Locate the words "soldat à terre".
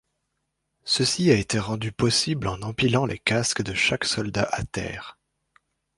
4.05-5.19